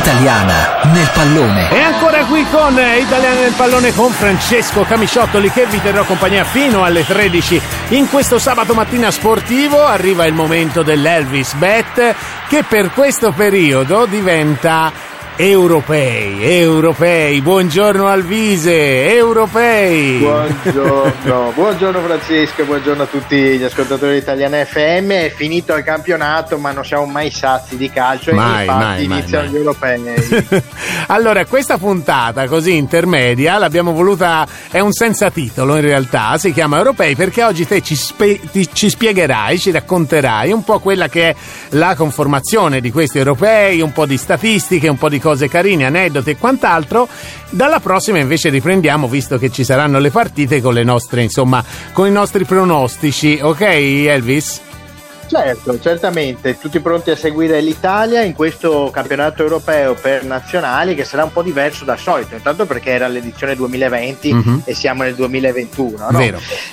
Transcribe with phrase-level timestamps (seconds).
[0.00, 1.70] Italiana nel pallone.
[1.70, 6.84] E ancora qui con Italiana nel pallone con Francesco Camisciottoli che vi terrò compagnia fino
[6.84, 7.60] alle 13
[7.90, 9.84] in questo sabato mattina sportivo.
[9.84, 12.14] Arriva il momento dell'Elvis Bet
[12.48, 14.90] che per questo periodo diventa
[15.42, 20.18] Europei, europei, buongiorno Alvise, europei.
[20.18, 25.10] Buongiorno, buongiorno Francesco, buongiorno a tutti gli ascoltatori italiani FM.
[25.10, 29.04] È finito il campionato, ma non siamo mai sazi di calcio mai, e infatti mai,
[29.04, 30.02] iniziano mai, gli europei.
[31.08, 36.76] allora, questa puntata così intermedia l'abbiamo voluta, è un senza titolo in realtà, si chiama
[36.76, 41.30] Europei perché oggi te ci, spe, ti, ci spiegherai, ci racconterai un po' quella che
[41.30, 41.36] è
[41.70, 45.86] la conformazione di questi europei, un po' di statistiche, un po' di cose cose carine,
[45.86, 47.08] aneddoti e quant'altro.
[47.50, 52.06] Dalla prossima invece riprendiamo, visto che ci saranno le partite con le nostre, insomma, con
[52.06, 53.38] i nostri pronostici.
[53.40, 54.69] Ok, Elvis?
[55.30, 61.22] Certo, certamente, tutti pronti a seguire l'Italia in questo campionato europeo per nazionali che sarà
[61.22, 64.62] un po' diverso dal solito, intanto perché era l'edizione 2020 uh-huh.
[64.64, 66.10] e siamo nel 2021.
[66.10, 66.18] No?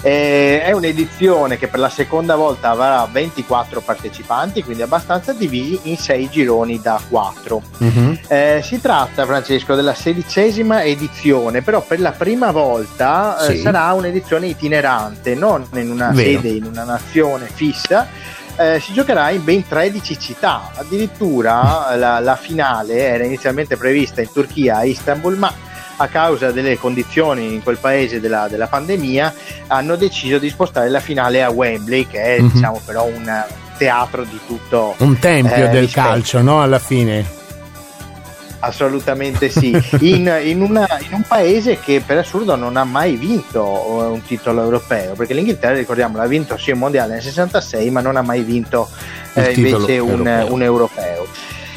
[0.00, 5.98] Eh, è un'edizione che per la seconda volta avrà 24 partecipanti, quindi abbastanza divisi in
[5.98, 7.62] 6 gironi da 4.
[7.76, 8.18] Uh-huh.
[8.26, 13.60] Eh, si tratta, Francesco, della sedicesima edizione, però per la prima volta eh, sì.
[13.60, 16.40] sarà un'edizione itinerante, non in una Vero.
[16.40, 18.08] sede, in una nazione fissa
[18.56, 20.70] eh, si giocherà in ben 13 città.
[20.74, 25.52] Addirittura la, la, finale era inizialmente prevista in Turchia a Istanbul, ma
[25.98, 29.32] a causa delle condizioni in quel paese della, della pandemia
[29.68, 32.52] hanno deciso di spostare la finale a Wembley, che è mm-hmm.
[32.52, 33.44] diciamo però un
[33.76, 34.94] teatro di tutto.
[34.98, 36.06] Un tempio eh, del rispetto.
[36.08, 36.62] calcio, no?
[36.62, 37.35] Alla fine.
[38.66, 43.62] Assolutamente sì, in, in, una, in, un paese che per assurdo non ha mai vinto
[43.62, 48.00] uh, un titolo europeo, perché l'Inghilterra, ricordiamo, l'ha vinto sì un mondiale nel 66, ma
[48.00, 48.88] non ha mai vinto
[49.34, 50.52] eh, invece un europeo.
[50.52, 51.26] un europeo.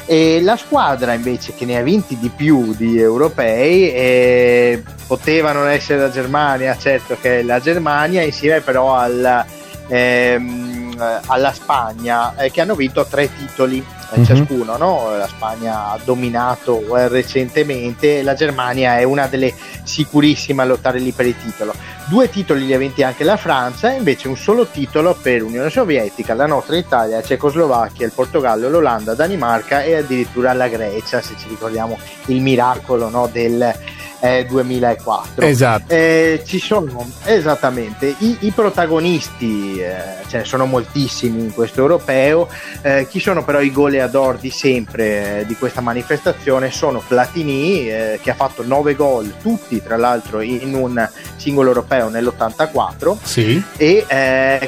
[0.08, 5.70] E la squadra invece che ne ha vinti di più di europei eh, poteva non
[5.70, 9.46] essere la Germania, certo che è la Germania, insieme però al,
[9.88, 14.24] ehm, alla Spagna, eh, che hanno vinto tre titoli mm-hmm.
[14.24, 14.78] ciascuno.
[14.78, 15.16] No?
[15.18, 19.54] La Spagna ha dominato eh, recentemente, la Germania è una delle
[19.84, 21.74] sicurissime a lottare lì per il titolo.
[22.06, 26.34] Due titoli li ha vinti anche la Francia, invece un solo titolo per l'Unione Sovietica,
[26.34, 31.48] la nostra Italia, la Cecoslovacchia, il Portogallo, l'Olanda, Danimarca e addirittura la Grecia, se ci
[31.48, 33.76] ricordiamo il miracolo no, del
[34.20, 35.46] eh, 2004.
[35.46, 35.94] Esatto.
[35.94, 39.96] Eh, ci sono esattamente i, i protagonisti, eh,
[40.28, 42.48] ce ne sono moltissimi in questo europeo.
[42.82, 46.72] Eh, chi sono però i goleador di sempre eh, di questa manifestazione?
[46.72, 52.10] Sono Platini eh, che ha fatto 9 gol, tutti tra l'altro in un singolo europeo
[52.10, 53.64] nell'84, sì.
[53.78, 54.06] e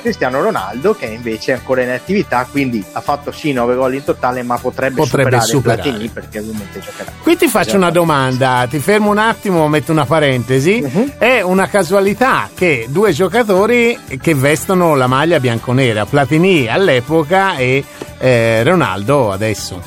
[0.02, 4.04] Cristiano Ronaldo che invece è ancora in attività, quindi ha fatto sì 9 gol in
[4.04, 5.82] totale, ma potrebbe, potrebbe superare, superare.
[5.82, 7.12] Platini perché ovviamente giocherà.
[7.22, 11.14] Qui ti faccio una domanda, ti fermo un attimo attimo metto una parentesi, uh-huh.
[11.18, 17.84] è una casualità che due giocatori che vestono la maglia bianconera, Platini all'epoca e
[18.20, 19.82] eh, Ronaldo adesso.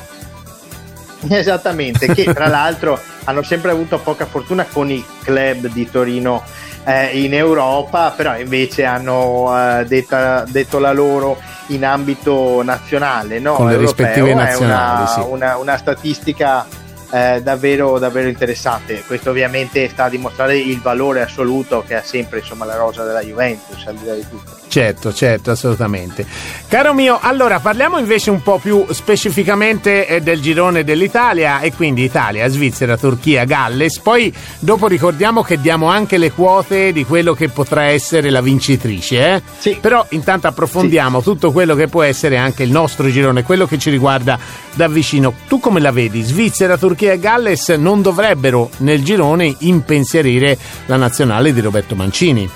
[1.29, 6.43] Esattamente, che tra l'altro hanno sempre avuto poca fortuna con i club di Torino
[6.83, 13.53] eh, in Europa, però invece hanno eh, detta, detto la loro in ambito nazionale, no?
[13.53, 13.95] con le Europeo.
[13.95, 14.97] rispettive nazionali.
[14.97, 15.19] È una, sì.
[15.29, 19.03] una, una statistica eh, davvero, davvero interessante.
[19.05, 23.21] Questo ovviamente sta a dimostrare il valore assoluto che ha sempre insomma, la rosa della
[23.21, 24.63] Juventus, al di là di tutto.
[24.67, 26.25] Certo, certo, assolutamente.
[26.67, 32.03] Caro mio, allora parliamo invece un po' più specificamente eh, del girone dell'Italia e quindi
[32.03, 33.99] Italia, Svizzera, Turchia, Galles.
[33.99, 39.35] Poi dopo ricordiamo che diamo anche le quote di quello che potrà essere la vincitrice,
[39.35, 39.41] eh?
[39.57, 39.77] Sì.
[39.79, 41.23] Però intanto approfondiamo sì.
[41.23, 44.37] tutto quello che può essere anche il nostro girone, quello che ci riguarda
[44.73, 45.33] da vicino.
[45.47, 46.21] Tu come la vedi?
[46.21, 52.49] Svizzera, Turchia e Galles non dovrebbero nel girone impensierire la nazionale di Roberto Mancini.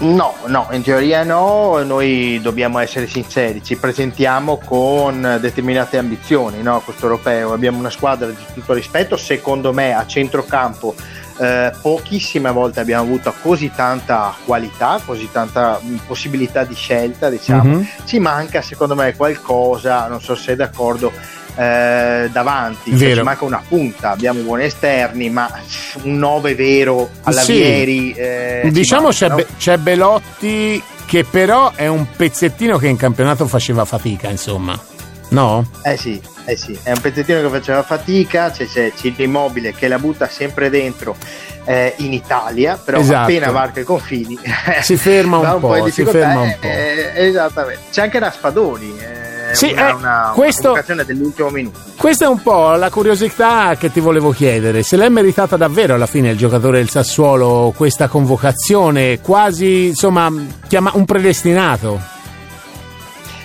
[0.00, 6.76] No, no, in teoria no, noi dobbiamo essere sinceri, ci presentiamo con determinate ambizioni no,
[6.76, 10.94] a questo europeo, abbiamo una squadra di tutto rispetto, secondo me a centrocampo
[11.38, 17.84] eh, pochissime volte abbiamo avuto così tanta qualità, così tanta possibilità di scelta, diciamo, mm-hmm.
[18.06, 21.12] ci manca secondo me qualcosa, non so se sei d'accordo,
[21.60, 25.50] eh, davanti, cioè, ci manca una punta, abbiamo buoni esterni, ma
[26.04, 27.52] un 9 vero alla sì.
[27.52, 28.12] Vieri.
[28.12, 29.34] Eh, diciamo manca, c'è, no?
[29.36, 34.78] Be- c'è Belotti che però è un pezzettino che in campionato faceva fatica, insomma.
[35.30, 35.68] No?
[35.82, 39.86] Eh sì, eh sì, è un pezzettino che faceva fatica, c'è, c'è Ciro Immobile che
[39.86, 41.14] la butta sempre dentro
[41.66, 43.20] eh, in Italia, però esatto.
[43.20, 44.38] appena varca i confini
[44.80, 46.66] si ferma un, un po', po', si ferma un po'.
[46.66, 47.82] Eh, esattamente.
[47.90, 49.19] C'è anche Raspadoni, eh,
[49.54, 51.78] sì, una, eh, una, questo, una dell'ultimo minuto.
[51.96, 56.06] Questa è un po' la curiosità che ti volevo chiedere, se l'è meritata davvero alla
[56.06, 60.32] fine il giocatore del Sassuolo questa convocazione, quasi insomma
[60.66, 62.18] chiama, un predestinato?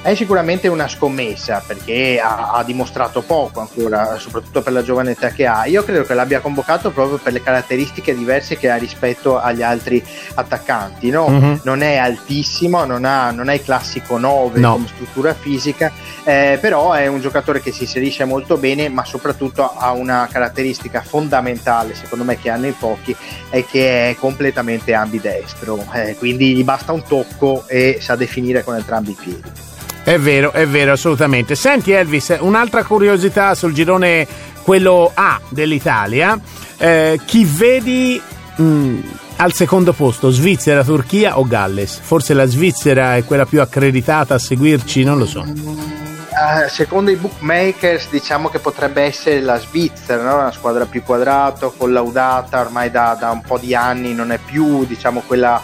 [0.05, 5.29] È sicuramente una scommessa perché ha, ha, dimostrato poco ancora, soprattutto per la giovane età
[5.29, 5.65] che ha.
[5.65, 10.05] Io credo che l'abbia convocato proprio per le caratteristiche diverse che ha rispetto agli altri
[10.35, 11.09] attaccanti.
[11.09, 11.27] No?
[11.27, 11.55] Mm-hmm.
[11.63, 14.73] Non è altissimo, non ha, non è il classico 9 no.
[14.73, 15.91] come struttura fisica,
[16.23, 21.01] eh, però è un giocatore che si inserisce molto bene, ma soprattutto ha una caratteristica
[21.01, 23.15] fondamentale, secondo me, che hanno in pochi,
[23.49, 25.83] è che è completamente ambidestro.
[25.93, 29.73] Eh, quindi gli basta un tocco e sa definire con entrambi i piedi.
[30.05, 31.55] È vero, è vero, assolutamente.
[31.55, 34.27] Senti Elvis, un'altra curiosità sul girone,
[34.61, 36.39] quello A dell'Italia.
[36.77, 38.21] Eh, chi vedi
[38.55, 38.99] mh, mm,
[39.37, 41.97] al secondo posto, Svizzera, Turchia o Galles?
[41.99, 45.39] Forse la Svizzera è quella più accreditata a seguirci, non lo so.
[45.41, 50.35] Uh, secondo i bookmakers diciamo che potrebbe essere la Svizzera, no?
[50.35, 54.85] una squadra più quadrata, collaudata ormai da, da, un po' di anni, non è più
[54.85, 55.59] diciamo, quella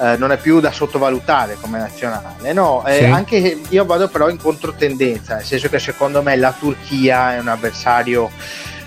[0.00, 2.52] eh, non è più da sottovalutare come nazionale.
[2.52, 3.04] No, eh, sì.
[3.04, 7.48] anche io vado però in controtendenza, nel senso che secondo me la Turchia è un
[7.48, 8.30] avversario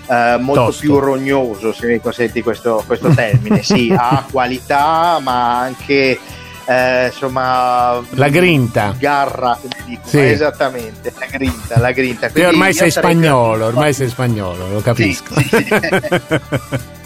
[0.06, 0.80] eh, molto Tosto.
[0.80, 3.62] più rognoso, se mi consenti questo, questo termine.
[3.64, 6.18] sì, ha qualità, ma anche
[6.64, 9.58] eh, insomma la grinta garra
[10.04, 10.18] sì.
[10.20, 15.48] esattamente la grinta la grinta Quindi ormai sei spagnolo ormai sei spagnolo lo capisco sì,
[15.48, 15.66] sì.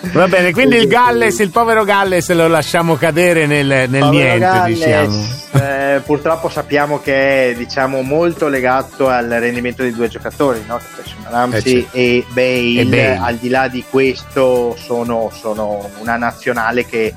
[0.00, 4.78] Va bene, quindi il Galles, il povero Galles lo lasciamo cadere nel, nel niente, Galles,
[4.78, 5.26] diciamo.
[5.64, 10.80] eh, purtroppo sappiamo che è diciamo, molto legato al rendimento dei due giocatori, no?
[11.28, 16.86] Ramsey eh, e, Bale, e, Bale, Al di là di questo, sono, sono una nazionale
[16.86, 17.14] che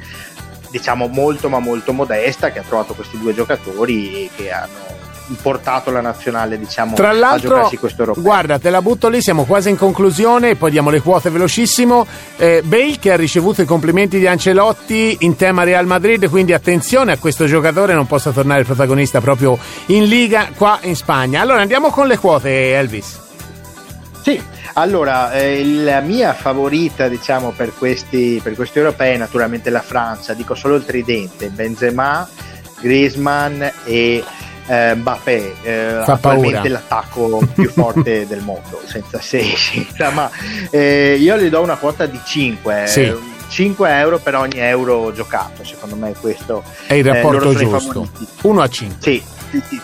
[0.72, 4.90] diciamo molto ma molto modesta, che ha trovato questi due giocatori e che hanno
[5.39, 7.69] portato la nazionale diciamo tra l'altro
[8.18, 12.06] guarda te la butto lì siamo quasi in conclusione poi diamo le quote velocissimo.
[12.38, 17.12] Eh, Bale che ha ricevuto i complimenti di Ancelotti in tema Real Madrid quindi attenzione
[17.12, 19.57] a questo giocatore non possa tornare protagonista proprio
[19.88, 21.42] in Liga qua in Spagna.
[21.42, 23.19] Allora andiamo con le quote Elvis.
[24.22, 24.42] Sì,
[24.74, 30.34] allora eh, la mia favorita diciamo per questi, per questi europei è naturalmente la Francia,
[30.34, 32.27] dico solo il tridente, Benzema,
[32.80, 34.24] Griezmann e
[34.68, 40.30] eh, Mbappé eh, attualmente l'attacco più forte del mondo senza se senza ma.
[40.69, 43.13] Eh, io gli do una quota di 5 sì.
[43.48, 48.10] 5 euro per ogni euro giocato secondo me questo è il rapporto giusto.
[48.44, 49.81] 1 a 5 sì, sì, sì.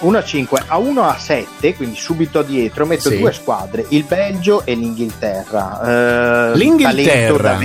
[0.00, 3.18] 1 a 5 a 1 a 7 quindi subito dietro metto sì.
[3.18, 6.52] due squadre il Belgio e l'Inghilterra.
[6.52, 7.58] Eh, l'Inghilterra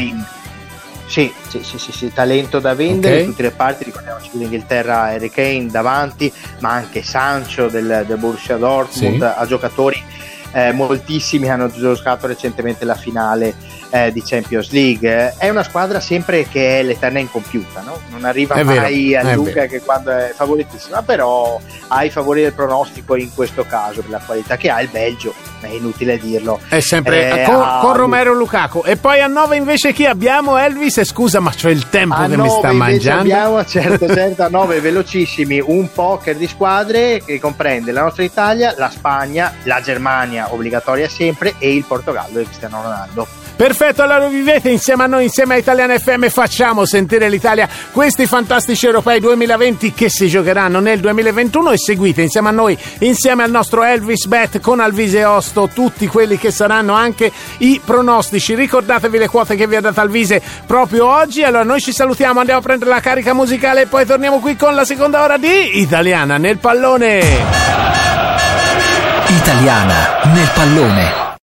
[1.07, 3.25] sì, sì, sì, sì, sì, talento da vendere okay.
[3.25, 8.17] da tutte le parti, ricordiamoci che l'Inghilterra Harry Kane davanti, ma anche Sancho del, del
[8.17, 9.23] Borussia Dortmund, sì.
[9.23, 10.03] a giocatori
[10.51, 13.53] eh, moltissimi hanno giocato recentemente la finale
[13.95, 15.35] eh, di Champions League.
[15.37, 17.97] È una squadra sempre che è l'eterna incompiuta, no?
[18.09, 22.41] non arriva è mai vero, a Luca che quando è favoritissima, però ha i favori
[22.41, 26.59] del pronostico in questo caso per la qualità che ha il Belgio, è inutile dirlo.
[26.67, 27.79] È sempre eh, con, ha...
[27.81, 28.83] con, Romero Lukaku.
[28.85, 30.57] E poi a 9 invece chi abbiamo?
[30.57, 33.21] Elvis, scusa ma c'ho il tempo a che mi sta mangiando.
[33.21, 38.73] Abbiamo, certo, certo, a 9 velocissimi, un poker di squadre che comprende la nostra Italia,
[38.77, 43.44] la Spagna, la Germania obbligatoria sempre e il Portogallo di Cristiano Ronaldo.
[43.55, 48.85] Perfetto, allora vivete insieme a noi, insieme a Italian FM, facciamo sentire l'Italia questi fantastici
[48.85, 53.83] europei 2020 che si giocheranno nel 2021 e seguite insieme a noi, insieme al nostro
[53.83, 58.55] Elvis Bet con Alvise Osto, tutti quelli che saranno anche i pronostici.
[58.55, 61.43] Ricordatevi le quote che vi ha dato Alvise proprio oggi.
[61.43, 64.75] Allora noi ci salutiamo, andiamo a prendere la carica musicale e poi torniamo qui con
[64.75, 67.21] la seconda ora di Italiana nel pallone.
[69.27, 71.24] Italiana nel pallone.